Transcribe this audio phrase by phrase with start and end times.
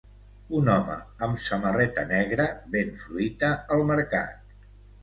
[0.59, 0.95] Un home
[1.27, 4.55] amb samarreta negra ven fruita al mercat.